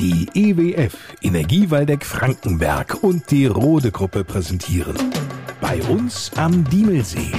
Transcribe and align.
Die 0.00 0.28
EWF 0.32 0.94
Energiewaldeck 1.22 2.04
Frankenberg 2.04 3.02
und 3.02 3.28
die 3.32 3.46
Rode 3.46 3.90
Gruppe 3.90 4.22
präsentieren. 4.22 4.96
Bei 5.60 5.82
uns 5.82 6.30
am 6.36 6.62
Diemelsee. 6.62 7.32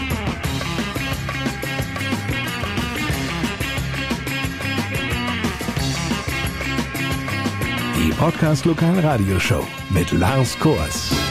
Die 7.96 8.10
Podcast 8.12 8.66
Lokal 8.66 9.00
Radioshow 9.00 9.66
mit 9.92 10.12
Lars 10.12 10.60
Kors. 10.60 11.29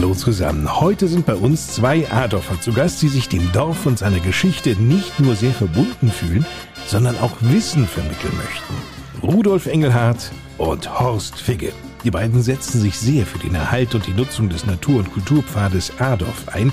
Hallo 0.00 0.14
zusammen. 0.14 0.80
Heute 0.80 1.08
sind 1.08 1.26
bei 1.26 1.34
uns 1.34 1.74
zwei 1.74 2.10
Adorfer 2.10 2.58
zu 2.58 2.72
Gast, 2.72 3.02
die 3.02 3.08
sich 3.08 3.28
dem 3.28 3.52
Dorf 3.52 3.84
und 3.84 3.98
seiner 3.98 4.20
Geschichte 4.20 4.70
nicht 4.76 5.20
nur 5.20 5.36
sehr 5.36 5.52
verbunden 5.52 6.10
fühlen, 6.10 6.46
sondern 6.86 7.18
auch 7.18 7.32
Wissen 7.40 7.86
vermitteln 7.86 8.32
möchten. 8.38 8.74
Rudolf 9.22 9.66
Engelhardt 9.66 10.32
und 10.56 10.98
Horst 10.98 11.38
Figge. 11.38 11.74
Die 12.02 12.10
beiden 12.10 12.42
setzen 12.42 12.80
sich 12.80 12.98
sehr 12.98 13.26
für 13.26 13.40
den 13.40 13.54
Erhalt 13.54 13.94
und 13.94 14.06
die 14.06 14.14
Nutzung 14.14 14.48
des 14.48 14.64
Natur- 14.64 15.00
und 15.00 15.12
Kulturpfades 15.12 15.92
Adorf 16.00 16.48
ein. 16.48 16.72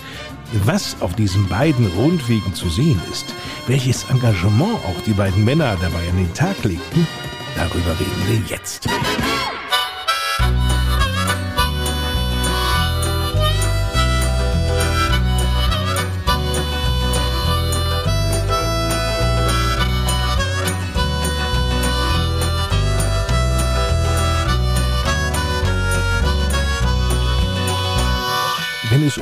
Was 0.64 0.96
auf 1.02 1.14
diesen 1.14 1.50
beiden 1.50 1.88
Rundwegen 1.98 2.54
zu 2.54 2.70
sehen 2.70 3.02
ist, 3.12 3.26
welches 3.68 4.10
Engagement 4.10 4.76
auch 4.86 5.02
die 5.06 5.12
beiden 5.12 5.44
Männer 5.44 5.76
dabei 5.82 6.10
an 6.10 6.16
den 6.16 6.34
Tag 6.34 6.64
legten, 6.64 7.06
darüber 7.58 7.92
reden 8.00 8.24
wir 8.26 8.56
jetzt. 8.56 8.88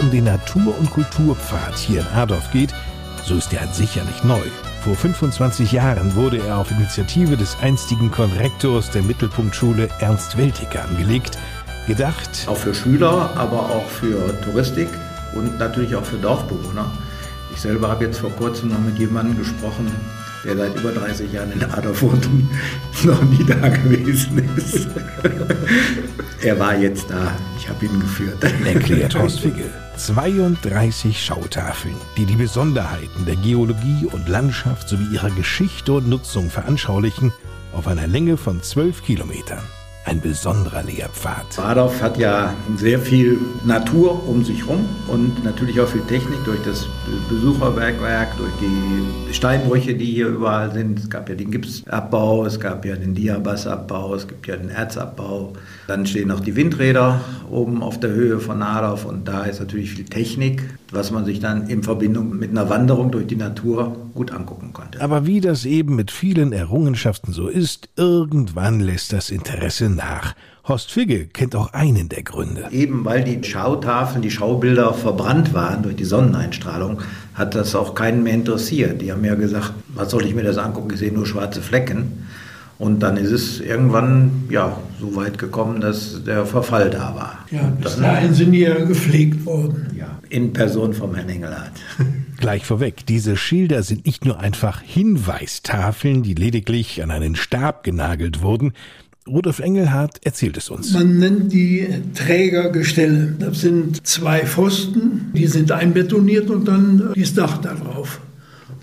Um 0.05 0.11
den 0.11 0.25
Natur- 0.25 0.77
und 0.77 0.91
Kulturpfad 0.91 1.75
hier 1.77 2.01
in 2.01 2.07
Adorf 2.07 2.51
geht, 2.51 2.73
so 3.23 3.35
ist 3.35 3.51
er 3.53 3.63
an 3.63 3.73
sich 3.73 3.95
ja 3.95 4.03
nicht 4.03 4.23
neu. 4.23 4.41
Vor 4.81 4.95
25 4.95 5.71
Jahren 5.71 6.13
wurde 6.13 6.37
er 6.37 6.59
auf 6.59 6.69
Initiative 6.69 7.35
des 7.35 7.57
einstigen 7.59 8.11
Konrektors 8.11 8.91
der 8.91 9.01
Mittelpunktschule 9.01 9.89
Ernst 9.99 10.37
Weltiger 10.37 10.83
angelegt. 10.85 11.39
Gedacht. 11.87 12.45
Auch 12.45 12.57
für 12.57 12.75
Schüler, 12.75 13.31
aber 13.35 13.61
auch 13.61 13.87
für 13.87 14.39
Touristik 14.41 14.89
und 15.33 15.57
natürlich 15.57 15.95
auch 15.95 16.05
für 16.05 16.17
Dorfbewohner. 16.17 16.91
Ich 17.51 17.61
selber 17.61 17.87
habe 17.87 18.05
jetzt 18.05 18.19
vor 18.19 18.31
kurzem 18.31 18.69
noch 18.69 18.79
mit 18.79 18.99
jemandem 18.99 19.37
gesprochen, 19.39 19.91
der 20.45 20.57
seit 20.57 20.75
über 20.75 20.91
30 20.91 21.31
Jahren 21.31 21.51
in 21.51 21.61
und 21.61 22.29
noch 23.03 23.23
nie 23.23 23.43
da 23.45 23.69
gewesen 23.69 24.49
ist. 24.55 24.87
er 26.41 26.59
war 26.59 26.77
jetzt 26.77 27.09
da. 27.09 27.31
Ich 27.57 27.67
habe 27.67 27.85
ihn 27.85 27.99
geführt. 27.99 28.43
Erklärt 28.65 29.15
Horst 29.15 29.39
Figge. 29.39 29.69
32 29.97 31.23
Schautafeln, 31.23 31.95
die 32.17 32.25
die 32.25 32.35
Besonderheiten 32.35 33.25
der 33.25 33.37
Geologie 33.37 34.07
und 34.11 34.27
Landschaft 34.27 34.89
sowie 34.89 35.13
ihrer 35.13 35.31
Geschichte 35.31 35.93
und 35.93 36.09
Nutzung 36.09 36.49
veranschaulichen, 36.49 37.31
auf 37.73 37.87
einer 37.87 38.07
Länge 38.07 38.37
von 38.37 38.61
12 38.61 39.03
Kilometern 39.03 39.63
ein 40.05 40.21
besonderer 40.21 40.83
Lehrpfad. 40.83 41.57
Adorf 41.57 42.01
hat 42.01 42.17
ja 42.17 42.53
sehr 42.77 42.99
viel 42.99 43.39
Natur 43.65 44.27
um 44.27 44.45
sich 44.45 44.59
herum 44.59 44.85
und 45.07 45.43
natürlich 45.43 45.79
auch 45.79 45.87
viel 45.87 46.01
Technik 46.01 46.43
durch 46.45 46.61
das 46.63 46.85
Besucherbergwerk, 47.27 48.37
durch 48.37 48.51
die 48.61 49.33
Steinbrüche, 49.33 49.95
die 49.95 50.05
hier 50.05 50.27
überall 50.27 50.71
sind. 50.71 50.99
Es 50.99 51.09
gab 51.09 51.27
ja 51.27 51.35
den 51.35 51.49
Gipsabbau, 51.49 52.45
es 52.45 52.59
gab 52.59 52.85
ja 52.85 52.95
den 52.95 53.15
Diabasabbau, 53.15 54.13
es 54.13 54.27
gibt 54.27 54.45
ja 54.47 54.55
den 54.57 54.69
Erzabbau. 54.69 55.53
Dann 55.87 56.05
stehen 56.05 56.27
noch 56.27 56.39
die 56.39 56.55
Windräder 56.55 57.21
oben 57.49 57.81
auf 57.81 57.99
der 57.99 58.11
Höhe 58.11 58.39
von 58.39 58.61
Adorf 58.61 59.05
und 59.05 59.27
da 59.27 59.43
ist 59.43 59.59
natürlich 59.59 59.91
viel 59.91 60.05
Technik, 60.05 60.63
was 60.91 61.09
man 61.11 61.25
sich 61.25 61.39
dann 61.39 61.67
in 61.67 61.81
Verbindung 61.81 62.37
mit 62.37 62.51
einer 62.51 62.69
Wanderung 62.69 63.11
durch 63.11 63.25
die 63.25 63.35
Natur 63.35 63.95
gut 64.13 64.31
angucken 64.31 64.71
konnte. 64.71 65.01
Aber 65.01 65.25
wie 65.25 65.41
das 65.41 65.65
eben 65.65 65.95
mit 65.95 66.11
vielen 66.11 66.53
Errungenschaften 66.53 67.33
so 67.33 67.47
ist, 67.47 67.89
irgendwann 67.95 68.79
lässt 68.79 69.11
das 69.13 69.29
Interesse 69.29 69.94
nach. 69.95 70.35
Horst 70.67 70.91
Figge 70.91 71.27
kennt 71.27 71.55
auch 71.55 71.73
einen 71.73 72.09
der 72.09 72.23
Gründe. 72.23 72.67
Eben 72.71 73.05
weil 73.05 73.23
die 73.23 73.43
Schautafeln, 73.47 74.21
die 74.21 74.31
Schaubilder 74.31 74.93
verbrannt 74.93 75.53
waren 75.53 75.83
durch 75.83 75.95
die 75.95 76.05
Sonneneinstrahlung, 76.05 77.01
hat 77.35 77.53
das 77.53 77.75
auch 77.75 77.93
keinen 77.93 78.23
mehr 78.23 78.33
interessiert. 78.33 79.01
Die 79.01 79.11
haben 79.11 79.23
ja 79.23 79.35
gesagt, 79.35 79.73
was 79.89 80.09
soll 80.09 80.25
ich 80.25 80.33
mir 80.33 80.43
das 80.43 80.57
angucken, 80.57 80.89
ich 80.91 80.99
sehe 80.99 81.11
nur 81.11 81.27
schwarze 81.27 81.61
Flecken. 81.61 82.25
Und 82.77 82.99
dann 82.99 83.15
ist 83.15 83.31
es 83.31 83.61
irgendwann 83.61 84.47
ja, 84.49 84.77
so 84.99 85.15
weit 85.15 85.37
gekommen, 85.37 85.79
dass 85.79 86.23
der 86.25 86.45
Verfall 86.45 86.89
da 86.89 87.15
war. 87.15 87.45
Ja, 87.49 87.71
bis 87.81 87.97
dahin 87.97 88.33
sind 88.33 88.51
die 88.51 88.59
ja 88.59 88.83
gepflegt 88.83 89.45
worden. 89.45 89.95
Ja, 89.97 90.19
in 90.29 90.51
Person 90.51 90.93
vom 90.93 91.15
Herrn 91.15 91.29
Engelhardt. 91.29 91.71
Gleich 92.37 92.65
vorweg, 92.65 93.05
diese 93.05 93.37
Schilder 93.37 93.81
sind 93.81 94.05
nicht 94.05 94.25
nur 94.25 94.41
einfach 94.41 94.81
Hinweistafeln, 94.81 96.21
die 96.21 96.33
lediglich 96.33 97.01
an 97.01 97.11
einen 97.11 97.37
Stab 97.37 97.85
genagelt 97.85 98.41
wurden. 98.41 98.73
Rudolf 99.27 99.59
Engelhardt 99.59 100.23
erzählt 100.23 100.55
es 100.55 100.69
uns. 100.69 100.93
Man 100.93 101.17
nennt 101.17 101.51
die 101.51 101.87
Trägergestelle. 102.13 103.35
Das 103.39 103.61
sind 103.61 104.05
zwei 104.05 104.45
Pfosten, 104.45 105.31
die 105.33 105.47
sind 105.47 105.71
einbetoniert 105.71 106.51
und 106.51 106.67
dann 106.67 107.11
das 107.15 107.33
Dach 107.33 107.57
darauf. 107.57 108.21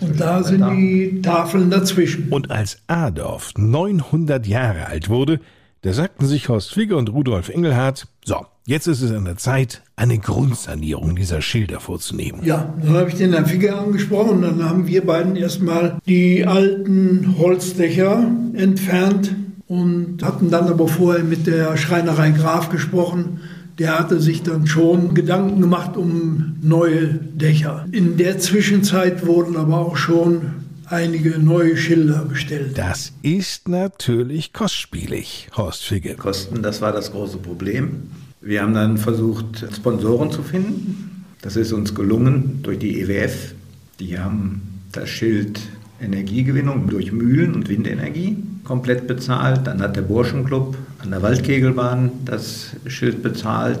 Und 0.01 0.19
da 0.19 0.43
sind 0.43 0.65
die 0.71 1.21
Tafeln 1.21 1.69
dazwischen. 1.69 2.27
Und 2.29 2.51
als 2.51 2.79
Adorf 2.87 3.53
900 3.55 4.45
Jahre 4.45 4.87
alt 4.87 5.07
wurde, 5.07 5.39
da 5.81 5.93
sagten 5.93 6.25
sich 6.25 6.49
Horst 6.49 6.73
Figge 6.73 6.97
und 6.97 7.13
Rudolf 7.13 7.47
Engelhardt, 7.47 8.07
so, 8.25 8.45
jetzt 8.65 8.87
ist 8.87 9.01
es 9.01 9.11
an 9.11 9.23
der 9.23 9.37
Zeit, 9.37 9.81
eine 9.95 10.17
Grundsanierung 10.17 11.15
dieser 11.15 11.41
Schilder 11.41 11.79
vorzunehmen. 11.79 12.43
Ja, 12.43 12.73
dann 12.81 12.95
habe 12.95 13.09
ich 13.09 13.15
den 13.15 13.31
Herrn 13.31 13.45
Figge 13.45 13.77
angesprochen. 13.77 14.41
Dann 14.41 14.63
haben 14.67 14.87
wir 14.87 15.05
beiden 15.05 15.37
erstmal 15.37 15.99
die 16.05 16.45
alten 16.45 17.35
Holzdächer 17.37 18.29
entfernt 18.55 19.35
und 19.73 20.21
hatten 20.21 20.51
dann 20.51 20.67
aber 20.67 20.87
vorher 20.87 21.23
mit 21.23 21.47
der 21.47 21.75
Schreinerei 21.77 22.29
Graf 22.29 22.69
gesprochen. 22.69 23.39
Der 23.79 23.97
hatte 23.97 24.21
sich 24.21 24.43
dann 24.43 24.67
schon 24.67 25.15
Gedanken 25.15 25.61
gemacht 25.61 25.97
um 25.97 26.57
neue 26.61 27.07
Dächer. 27.07 27.87
In 27.91 28.17
der 28.17 28.37
Zwischenzeit 28.37 29.25
wurden 29.25 29.57
aber 29.57 29.79
auch 29.79 29.97
schon 29.97 30.51
einige 30.85 31.39
neue 31.39 31.75
Schilder 31.75 32.23
bestellt. 32.25 32.77
Das 32.77 33.13
ist 33.23 33.67
natürlich 33.67 34.53
kostspielig, 34.53 35.49
Horst 35.57 35.83
Figge. 35.85 36.13
Kosten, 36.17 36.61
das 36.61 36.79
war 36.81 36.91
das 36.91 37.11
große 37.11 37.37
Problem. 37.37 38.03
Wir 38.41 38.61
haben 38.61 38.75
dann 38.75 38.99
versucht, 38.99 39.65
Sponsoren 39.75 40.29
zu 40.29 40.43
finden. 40.43 41.25
Das 41.41 41.55
ist 41.55 41.71
uns 41.71 41.95
gelungen 41.95 42.59
durch 42.61 42.77
die 42.77 43.01
EWF. 43.01 43.55
Die 43.99 44.19
haben 44.19 44.61
das 44.91 45.09
Schild 45.09 45.59
Energiegewinnung 45.99 46.89
durch 46.89 47.11
Mühlen 47.11 47.55
und 47.55 47.69
Windenergie 47.69 48.37
komplett 48.63 49.07
bezahlt. 49.07 49.67
Dann 49.67 49.81
hat 49.81 49.95
der 49.95 50.01
Burschenclub 50.01 50.77
an 51.01 51.11
der 51.11 51.21
Waldkegelbahn 51.21 52.11
das 52.25 52.71
Schild 52.87 53.23
bezahlt. 53.23 53.79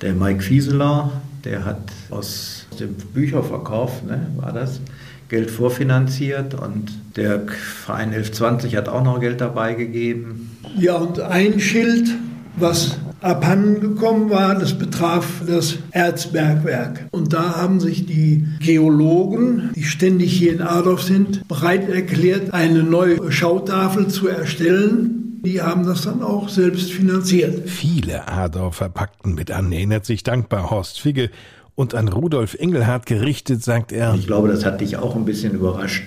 Der 0.00 0.14
Mike 0.14 0.42
Fieseler, 0.42 1.12
der 1.44 1.64
hat 1.64 1.92
aus 2.10 2.66
dem 2.80 2.94
Bücherverkauf, 2.94 4.02
ne, 4.02 4.26
war 4.36 4.52
das, 4.52 4.80
Geld 5.28 5.50
vorfinanziert 5.50 6.54
und 6.54 6.92
der 7.16 7.40
Verein 7.48 8.08
1120 8.08 8.76
hat 8.76 8.88
auch 8.88 9.02
noch 9.02 9.20
Geld 9.20 9.40
dabei 9.40 9.74
gegeben. 9.74 10.56
Ja, 10.76 10.96
und 10.96 11.18
ein 11.20 11.58
Schild, 11.60 12.08
was 12.56 12.98
abhanden 13.24 13.80
gekommen 13.80 14.28
war, 14.30 14.54
das 14.54 14.74
betraf 14.74 15.42
das 15.46 15.78
Erzbergwerk. 15.92 17.06
Und 17.10 17.32
da 17.32 17.56
haben 17.56 17.80
sich 17.80 18.06
die 18.06 18.46
Geologen, 18.60 19.70
die 19.74 19.84
ständig 19.84 20.32
hier 20.32 20.52
in 20.52 20.60
Adorf 20.60 21.02
sind, 21.02 21.48
bereit 21.48 21.88
erklärt, 21.88 22.52
eine 22.52 22.82
neue 22.82 23.32
Schautafel 23.32 24.08
zu 24.08 24.28
erstellen. 24.28 25.40
Die 25.44 25.62
haben 25.62 25.86
das 25.86 26.02
dann 26.02 26.22
auch 26.22 26.48
selbst 26.48 26.92
finanziert. 26.92 27.68
Viele 27.68 28.28
Adorfer 28.28 28.88
packten 28.88 29.34
mit 29.34 29.50
an, 29.50 29.72
erinnert 29.72 30.04
sich 30.04 30.22
dankbar 30.22 30.70
Horst 30.70 31.00
Figge. 31.00 31.30
Und 31.76 31.94
an 31.94 32.08
Rudolf 32.08 32.54
Engelhardt 32.54 33.04
gerichtet, 33.06 33.64
sagt 33.64 33.90
er. 33.90 34.14
Ich 34.14 34.28
glaube, 34.28 34.46
das 34.48 34.64
hat 34.64 34.80
dich 34.80 34.96
auch 34.96 35.16
ein 35.16 35.24
bisschen 35.24 35.54
überrascht, 35.54 36.04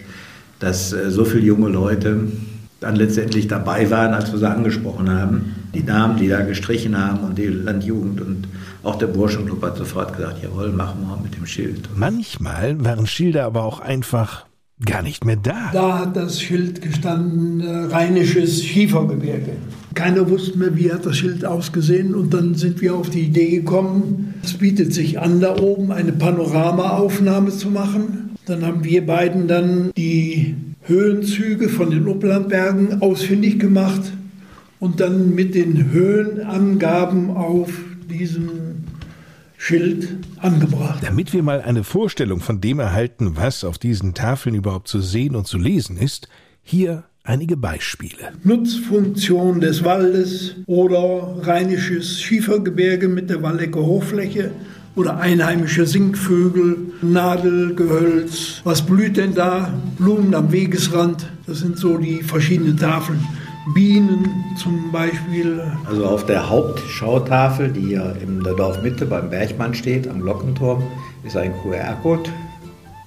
dass 0.59 0.93
äh, 0.93 1.11
so 1.11 1.25
viele 1.25 1.43
junge 1.43 1.67
Leute 1.67 2.27
dann 2.79 2.95
letztendlich 2.95 3.47
dabei 3.47 3.89
waren, 3.89 4.13
als 4.13 4.31
wir 4.31 4.39
sie 4.39 4.49
angesprochen 4.49 5.09
haben. 5.09 5.55
Die 5.73 5.83
Namen, 5.83 6.17
die 6.17 6.27
da 6.27 6.41
gestrichen 6.41 6.97
haben 6.97 7.19
und 7.19 7.37
die 7.37 7.47
Landjugend 7.47 8.21
und 8.21 8.47
auch 8.83 8.95
der 8.95 9.07
Burschenclub 9.07 9.61
hat 9.63 9.77
sofort 9.77 10.15
gesagt, 10.15 10.43
jawohl, 10.43 10.71
machen 10.71 11.01
wir 11.01 11.17
mit 11.21 11.35
dem 11.35 11.45
Schild. 11.45 11.89
Manchmal 11.95 12.83
waren 12.83 13.07
Schilder 13.07 13.45
aber 13.45 13.63
auch 13.63 13.79
einfach 13.79 14.45
gar 14.85 15.01
nicht 15.01 15.25
mehr 15.25 15.37
da. 15.37 15.71
Da 15.73 15.99
hat 15.99 16.15
das 16.15 16.39
Schild 16.39 16.81
gestanden, 16.81 17.61
äh, 17.61 17.85
Rheinisches 17.85 18.63
Schiefergebirge. 18.63 19.53
Keiner 19.95 20.29
wusste 20.29 20.57
mehr, 20.59 20.75
wie 20.75 20.91
hat 20.91 21.05
das 21.05 21.17
Schild 21.17 21.43
ausgesehen. 21.43 22.13
Und 22.13 22.31
dann 22.33 22.53
sind 22.53 22.79
wir 22.81 22.95
auf 22.95 23.09
die 23.09 23.21
Idee 23.21 23.49
gekommen, 23.49 24.35
es 24.43 24.53
bietet 24.53 24.93
sich 24.93 25.19
an, 25.19 25.39
da 25.39 25.57
oben 25.57 25.91
eine 25.91 26.11
Panoramaaufnahme 26.11 27.49
zu 27.49 27.69
machen. 27.69 28.26
Dann 28.47 28.65
haben 28.65 28.85
wir 28.85 29.05
beiden 29.05 29.49
dann 29.49 29.91
die 29.97 30.55
Höhenzüge 30.83 31.67
von 31.67 31.91
den 31.91 32.07
Upplandbergen 32.07 33.01
ausfindig 33.01 33.59
gemacht 33.59 34.13
und 34.79 35.01
dann 35.01 35.35
mit 35.35 35.53
den 35.53 35.91
Höhenangaben 35.91 37.31
auf 37.31 37.69
diesem 38.09 38.85
Schild 39.57 40.07
angebracht. 40.37 41.03
Damit 41.03 41.33
wir 41.33 41.43
mal 41.43 41.61
eine 41.61 41.83
Vorstellung 41.83 42.39
von 42.39 42.61
dem 42.61 42.79
erhalten, 42.79 43.33
was 43.35 43.65
auf 43.65 43.77
diesen 43.77 44.13
Tafeln 44.13 44.55
überhaupt 44.55 44.87
zu 44.87 45.01
sehen 45.01 45.35
und 45.35 45.45
zu 45.45 45.57
lesen 45.57 45.97
ist, 45.97 46.29
hier 46.63 47.03
einige 47.23 47.57
Beispiele. 47.57 48.31
Nutzfunktion 48.45 49.59
des 49.59 49.83
Waldes 49.83 50.55
oder 50.67 51.35
rheinisches 51.41 52.21
Schiefergebirge 52.21 53.09
mit 53.09 53.29
der 53.29 53.43
Waldecker 53.43 53.85
Hochfläche 53.85 54.51
oder 54.97 55.17
einheimische 55.19 55.85
Singvögel, 55.85 56.75
Nadelgehölz. 57.03 58.61
Was 58.63 58.81
blüht 58.81 59.15
denn 59.15 59.35
da? 59.35 59.71
Blumen 59.97 60.33
am 60.33 60.51
Wegesrand. 60.51 61.27
Das 61.45 61.59
sind 61.59 61.77
so 61.77 61.97
die 61.97 62.23
verschiedenen 62.23 62.77
Tafeln. 62.77 63.19
Bienen 63.75 64.27
zum 64.57 64.91
Beispiel. 64.91 65.61
Also 65.85 66.05
auf 66.05 66.25
der 66.25 66.49
Hauptschautafel, 66.49 67.71
die 67.71 67.81
hier 67.81 68.15
in 68.21 68.43
der 68.43 68.53
Dorfmitte 68.53 69.05
beim 69.05 69.29
Bergmann 69.29 69.73
steht, 69.73 70.07
am 70.07 70.21
Glockenturm, 70.21 70.81
ist 71.23 71.37
ein 71.37 71.53
QR-Code, 71.61 72.29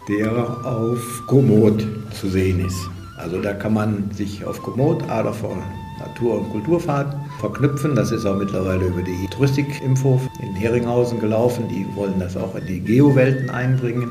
der 0.08 0.32
auf 0.64 1.22
Komoot 1.26 1.84
zu 2.12 2.28
sehen 2.28 2.64
ist. 2.64 2.88
Also 3.16 3.40
da 3.40 3.52
kann 3.52 3.74
man 3.74 4.10
sich 4.12 4.44
auf 4.44 4.62
Komoot, 4.62 5.02
Ader 5.10 5.32
von 5.32 5.58
Natur- 5.98 6.40
und 6.40 6.50
Kulturfahrt 6.50 7.16
verknüpfen. 7.40 7.96
Das 7.96 8.12
ist 8.12 8.26
auch 8.26 8.36
mittlerweile 8.36 8.86
über 8.86 9.02
die 9.02 9.26
Touristik-Info 9.28 10.20
in 10.40 10.54
Heringhausen 10.54 11.18
gelaufen. 11.18 11.66
Die 11.68 11.86
wollen 11.96 12.20
das 12.20 12.36
auch 12.36 12.54
in 12.54 12.66
die 12.66 12.80
Geowelten 12.80 13.50
einbringen. 13.50 14.10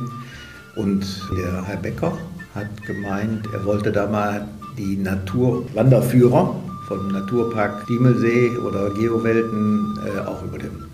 Und 0.75 1.05
der 1.37 1.65
Herr 1.65 1.77
Becker 1.77 2.17
hat 2.55 2.83
gemeint, 2.85 3.47
er 3.53 3.63
wollte 3.65 3.91
da 3.91 4.07
mal 4.07 4.47
die 4.77 4.97
Naturwanderführer 4.97 6.55
vom 6.87 7.07
Naturpark 7.09 7.85
Diemelsee 7.87 8.57
oder 8.57 8.89
Geowelten 8.91 9.99
äh, 10.05 10.19
auch 10.21 10.43
über 10.43 10.57
den 10.57 10.85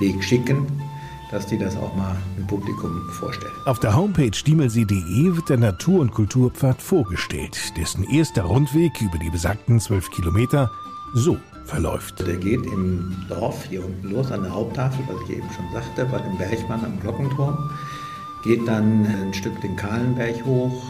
Weg 0.00 0.22
schicken, 0.24 0.66
dass 1.30 1.46
die 1.46 1.58
das 1.58 1.76
auch 1.76 1.94
mal 1.96 2.16
im 2.38 2.46
Publikum 2.46 3.02
vorstellen. 3.10 3.52
Auf 3.66 3.80
der 3.80 3.94
Homepage 3.94 4.30
diemelsee.de 4.30 5.36
wird 5.36 5.48
der 5.50 5.58
Natur- 5.58 6.00
und 6.00 6.12
Kulturpfad 6.12 6.80
vorgestellt, 6.80 7.76
dessen 7.76 8.04
erster 8.04 8.42
Rundweg 8.42 8.92
über 9.02 9.18
die 9.18 9.30
besagten 9.30 9.80
zwölf 9.80 10.10
Kilometer 10.10 10.70
so 11.14 11.36
verläuft. 11.68 12.26
Der 12.26 12.36
geht 12.36 12.66
im 12.66 13.14
Dorf 13.28 13.64
hier 13.64 13.84
unten 13.84 14.10
los 14.10 14.32
an 14.32 14.42
der 14.42 14.52
Haupttafel, 14.52 15.04
was 15.06 15.28
ich 15.28 15.36
eben 15.36 15.48
schon 15.54 15.72
sagte, 15.72 16.04
bei 16.06 16.18
dem 16.18 16.36
Bergmann 16.38 16.84
am 16.84 16.98
Glockenturm, 17.00 17.70
geht 18.42 18.66
dann 18.66 19.06
ein 19.06 19.34
Stück 19.34 19.60
den 19.60 19.76
Kahlenberg 19.76 20.44
hoch, 20.44 20.82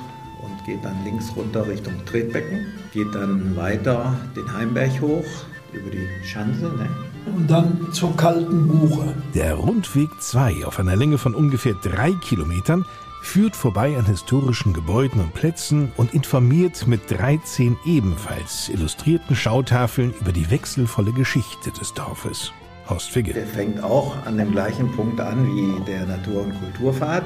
und 0.43 0.65
geht 0.65 0.85
dann 0.85 1.05
links 1.05 1.35
runter 1.37 1.67
Richtung 1.67 1.95
Tretbecken, 2.07 2.67
geht 2.93 3.15
dann 3.15 3.57
weiter 3.57 4.17
den 4.37 4.53
Heimberg 4.53 5.01
hoch 5.01 5.25
über 5.73 5.91
die 5.91 6.07
Schanze. 6.25 6.65
Ne? 6.65 6.89
Und 7.35 7.51
dann 7.51 7.93
zur 7.93 8.17
kalten 8.17 8.69
Buche. 8.69 9.15
Der 9.35 9.55
Rundweg 9.55 10.09
2 10.21 10.65
auf 10.65 10.79
einer 10.79 10.97
Länge 10.97 11.19
von 11.19 11.35
ungefähr 11.35 11.75
drei 11.75 12.13
Kilometern 12.13 12.85
führt 13.23 13.57
vorbei 13.57 13.97
an 13.97 14.07
historischen 14.07 14.73
Gebäuden 14.73 15.21
und 15.21 15.35
Plätzen 15.35 15.93
und 15.97 16.15
informiert 16.15 16.87
mit 16.87 17.11
13 17.11 17.77
ebenfalls 17.85 18.69
illustrierten 18.69 19.37
Schautafeln 19.37 20.15
über 20.21 20.33
die 20.33 20.51
wechselvolle 20.51 21.13
Geschichte 21.13 21.71
des 21.71 21.95
Dorfes. 21.95 22.53
Horst 22.89 23.11
Figge. 23.11 23.35
Der 23.35 23.47
fängt 23.47 23.83
auch 23.83 24.17
an 24.25 24.39
dem 24.39 24.53
gleichen 24.53 24.91
Punkt 24.93 25.21
an 25.21 25.47
wie 25.47 25.85
der 25.85 26.07
Natur- 26.07 26.43
und 26.43 26.59
Kulturpfad. 26.59 27.25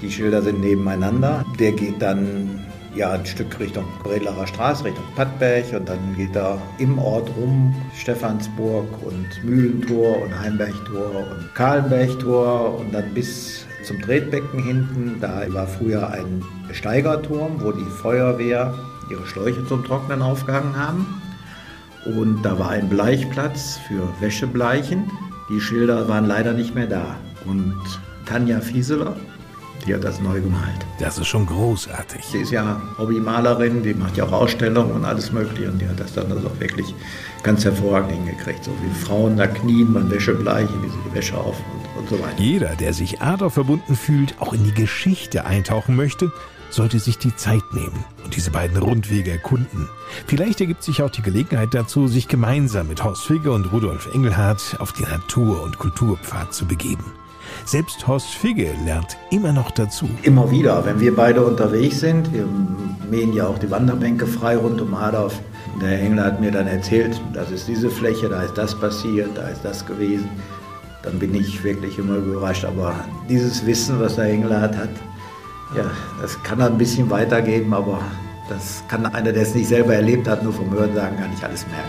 Die 0.00 0.10
Schilder 0.10 0.42
sind 0.42 0.60
nebeneinander. 0.60 1.44
Der 1.58 1.72
geht 1.72 2.00
dann 2.00 2.60
ja, 2.94 3.12
ein 3.12 3.26
Stück 3.26 3.58
Richtung 3.58 3.84
Bredlarer 4.02 4.46
Straße, 4.46 4.84
Richtung 4.84 5.04
Pattberg 5.16 5.64
und 5.72 5.88
dann 5.88 5.98
geht 6.16 6.36
er 6.36 6.60
im 6.78 6.98
Ort 6.98 7.28
rum, 7.36 7.74
Stephansburg 7.96 8.86
und 9.02 9.26
Mühlentor 9.42 10.22
und 10.22 10.38
Heimbergtor 10.38 11.10
und 11.10 11.54
Kahlenbergtor 11.54 12.78
und 12.78 12.92
dann 12.94 13.12
bis 13.12 13.66
zum 13.84 14.00
Tretbecken 14.00 14.58
hinten. 14.58 15.20
Da 15.20 15.44
war 15.48 15.66
früher 15.66 16.08
ein 16.10 16.42
Besteigerturm, 16.68 17.60
wo 17.60 17.72
die 17.72 17.84
Feuerwehr 17.84 18.74
ihre 19.10 19.26
Schläuche 19.26 19.66
zum 19.66 19.84
Trocknen 19.84 20.22
aufgehangen 20.22 20.76
haben. 20.76 21.22
Und 22.04 22.42
da 22.42 22.58
war 22.58 22.70
ein 22.70 22.88
Bleichplatz 22.88 23.78
für 23.88 24.02
Wäschebleichen. 24.20 25.10
Die 25.48 25.60
Schilder 25.60 26.08
waren 26.08 26.26
leider 26.26 26.52
nicht 26.52 26.74
mehr 26.74 26.86
da. 26.86 27.16
Und 27.46 27.74
Tanja 28.26 28.60
Fieseler, 28.60 29.16
die 29.86 29.94
hat 29.94 30.04
das 30.04 30.20
neu 30.20 30.40
gemalt. 30.40 30.86
Das 30.98 31.18
ist 31.18 31.26
schon 31.26 31.46
großartig. 31.46 32.24
Sie 32.24 32.38
ist 32.38 32.50
ja 32.50 32.80
Hobbymalerin, 32.98 33.82
die 33.82 33.94
macht 33.94 34.16
ja 34.16 34.24
auch 34.24 34.32
Ausstellungen 34.32 34.92
und 34.92 35.04
alles 35.04 35.32
Mögliche. 35.32 35.70
Und 35.70 35.80
die 35.80 35.88
hat 35.88 36.00
das 36.00 36.14
dann 36.14 36.30
also 36.30 36.48
auch 36.48 36.60
wirklich 36.60 36.94
ganz 37.42 37.64
hervorragend 37.64 38.12
hingekriegt. 38.12 38.64
So 38.64 38.70
wie 38.82 39.04
Frauen 39.04 39.36
da 39.36 39.46
knien 39.46 39.92
beim 39.92 40.10
Wäschebleichen, 40.10 40.82
wie 40.82 40.88
sie 40.88 40.98
die 41.10 41.14
Wäsche 41.14 41.36
auf 41.36 41.56
und, 41.96 42.08
so 42.08 42.20
weiter. 42.20 42.38
Jeder, 42.38 42.76
der 42.76 42.92
sich 42.92 43.20
Adler 43.20 43.50
verbunden 43.50 43.96
fühlt, 43.96 44.40
auch 44.40 44.52
in 44.52 44.64
die 44.64 44.74
Geschichte 44.74 45.44
eintauchen 45.44 45.96
möchte, 45.96 46.32
sollte 46.70 46.98
sich 46.98 47.18
die 47.18 47.34
Zeit 47.36 47.62
nehmen 47.72 48.04
und 48.24 48.34
diese 48.34 48.50
beiden 48.50 48.76
Rundwege 48.76 49.30
erkunden. 49.30 49.88
Vielleicht 50.26 50.60
ergibt 50.60 50.82
sich 50.82 51.02
auch 51.02 51.10
die 51.10 51.22
Gelegenheit 51.22 51.72
dazu, 51.72 52.08
sich 52.08 52.26
gemeinsam 52.26 52.88
mit 52.88 53.04
Horst 53.04 53.24
Figge 53.24 53.52
und 53.52 53.72
Rudolf 53.72 54.12
Engelhardt 54.12 54.76
auf 54.80 54.92
die 54.92 55.04
Natur- 55.04 55.62
und 55.62 55.78
Kulturpfad 55.78 56.52
zu 56.52 56.66
begeben. 56.66 57.04
Selbst 57.64 58.06
Horst 58.06 58.34
Figge 58.34 58.70
lernt 58.84 59.16
immer 59.30 59.52
noch 59.52 59.70
dazu. 59.70 60.08
Immer 60.22 60.50
wieder, 60.50 60.84
wenn 60.84 61.00
wir 61.00 61.14
beide 61.14 61.42
unterwegs 61.44 62.00
sind, 62.00 62.32
wir 62.32 62.48
mähen 63.10 63.32
ja 63.32 63.46
auch 63.46 63.58
die 63.58 63.70
Wanderbänke 63.70 64.26
frei 64.26 64.56
rund 64.56 64.80
um 64.80 64.94
Adorf. 64.94 65.38
Der 65.80 66.00
Engel 66.00 66.24
hat 66.24 66.40
mir 66.40 66.50
dann 66.50 66.66
erzählt, 66.66 67.20
das 67.32 67.50
ist 67.50 67.68
diese 67.68 67.90
Fläche, 67.90 68.28
da 68.28 68.42
ist 68.42 68.54
das 68.54 68.74
passiert, 68.74 69.30
da 69.36 69.48
ist 69.48 69.64
das 69.64 69.86
gewesen. 69.86 70.28
Dann 71.04 71.18
bin 71.18 71.34
ich 71.34 71.62
wirklich 71.62 71.98
immer 71.98 72.16
überrascht. 72.16 72.64
Aber 72.64 72.94
dieses 73.28 73.64
Wissen, 73.66 74.00
was 74.00 74.16
der 74.16 74.24
Engel 74.24 74.58
hat, 74.58 74.74
ja, 75.76 75.90
das 76.20 76.42
kann 76.42 76.60
er 76.60 76.66
ein 76.66 76.78
bisschen 76.78 77.10
weitergeben, 77.10 77.74
aber 77.74 78.00
das 78.48 78.82
kann 78.88 79.06
einer, 79.06 79.32
der 79.32 79.42
es 79.42 79.54
nicht 79.54 79.68
selber 79.68 79.94
erlebt 79.94 80.28
hat, 80.28 80.42
nur 80.42 80.52
vom 80.52 80.70
Hören 80.70 80.94
sagen, 80.94 81.16
gar 81.18 81.28
nicht 81.28 81.42
alles 81.44 81.66
merken. 81.66 81.88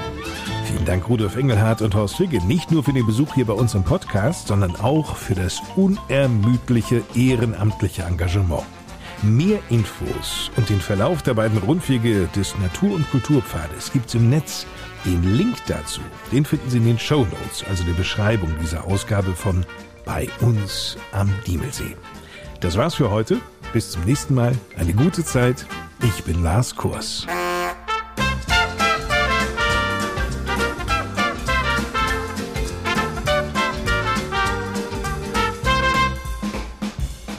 Vielen 0.66 0.86
Dank, 0.86 1.08
Rudolf 1.08 1.36
Engelhardt 1.36 1.82
und 1.82 1.96
Horst 1.96 2.16
Figge, 2.16 2.44
nicht 2.44 2.72
nur 2.72 2.84
für 2.84 2.94
den 2.94 3.06
Besuch 3.06 3.36
hier 3.36 3.46
bei 3.46 3.54
uns 3.54 3.74
im 3.76 3.84
Podcast, 3.84 4.48
sondern 4.48 4.76
auch 4.76 5.16
für 5.16 5.36
das 5.36 5.62
unermüdliche 5.76 7.04
ehrenamtliche 7.14 8.04
Engagement. 8.04 8.64
Mehr 9.26 9.60
Infos 9.70 10.52
und 10.56 10.70
den 10.70 10.80
Verlauf 10.80 11.24
der 11.24 11.34
beiden 11.34 11.58
Rundwege 11.58 12.30
des 12.36 12.56
Natur- 12.60 12.96
und 12.96 13.10
Kulturpfades 13.10 13.92
gibt's 13.92 14.14
im 14.14 14.30
Netz. 14.30 14.68
Den 15.04 15.24
Link 15.36 15.56
dazu, 15.68 16.02
den 16.32 16.46
finden 16.46 16.70
Sie 16.70 16.78
in 16.78 16.86
den 16.86 17.00
Show 17.00 17.26
Notes, 17.26 17.64
also 17.68 17.84
der 17.84 17.94
Beschreibung 17.94 18.54
dieser 18.62 18.86
Ausgabe 18.86 19.34
von 19.34 19.66
Bei 20.06 20.30
uns 20.42 20.98
am 21.12 21.34
Diemelsee. 21.48 21.96
Das 22.60 22.78
war's 22.78 22.96
für 22.96 23.10
heute. 23.10 23.40
Bis 23.74 23.92
zum 23.92 24.04
nächsten 24.04 24.36
Mal. 24.36 24.56
Eine 24.78 24.94
gute 24.94 25.26
Zeit. 25.26 25.66
Ich 26.04 26.24
bin 26.24 26.44
Lars 26.44 26.76
Kurs. 26.76 27.26